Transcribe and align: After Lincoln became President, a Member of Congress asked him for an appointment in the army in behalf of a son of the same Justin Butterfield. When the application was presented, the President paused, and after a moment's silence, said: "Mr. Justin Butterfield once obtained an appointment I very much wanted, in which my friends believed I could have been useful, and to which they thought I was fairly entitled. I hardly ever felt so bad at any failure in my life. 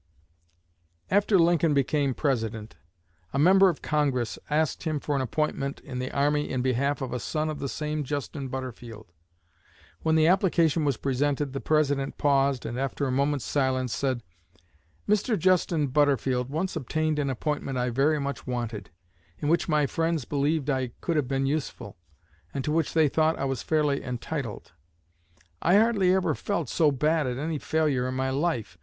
After 1.11 1.37
Lincoln 1.37 1.75
became 1.75 2.15
President, 2.15 2.75
a 3.33 3.37
Member 3.37 3.69
of 3.69 3.83
Congress 3.83 4.39
asked 4.49 4.81
him 4.81 4.99
for 4.99 5.15
an 5.15 5.21
appointment 5.21 5.79
in 5.81 5.99
the 5.99 6.09
army 6.09 6.49
in 6.49 6.63
behalf 6.63 7.03
of 7.03 7.13
a 7.13 7.19
son 7.19 7.51
of 7.51 7.59
the 7.59 7.69
same 7.69 8.03
Justin 8.03 8.47
Butterfield. 8.47 9.11
When 10.01 10.15
the 10.15 10.25
application 10.25 10.85
was 10.85 10.97
presented, 10.97 11.53
the 11.53 11.61
President 11.61 12.17
paused, 12.17 12.65
and 12.65 12.79
after 12.79 13.05
a 13.05 13.11
moment's 13.11 13.45
silence, 13.45 13.95
said: 13.95 14.23
"Mr. 15.07 15.37
Justin 15.37 15.85
Butterfield 15.85 16.49
once 16.49 16.75
obtained 16.75 17.19
an 17.19 17.29
appointment 17.29 17.77
I 17.77 17.91
very 17.91 18.19
much 18.19 18.47
wanted, 18.47 18.89
in 19.37 19.49
which 19.49 19.69
my 19.69 19.85
friends 19.85 20.25
believed 20.25 20.67
I 20.67 20.93
could 21.01 21.15
have 21.15 21.27
been 21.27 21.45
useful, 21.45 21.95
and 22.55 22.63
to 22.63 22.71
which 22.71 22.95
they 22.95 23.07
thought 23.07 23.37
I 23.37 23.45
was 23.45 23.61
fairly 23.61 24.03
entitled. 24.03 24.71
I 25.61 25.75
hardly 25.75 26.11
ever 26.11 26.33
felt 26.33 26.69
so 26.69 26.91
bad 26.91 27.27
at 27.27 27.37
any 27.37 27.59
failure 27.59 28.07
in 28.09 28.15
my 28.15 28.31
life. 28.31 28.79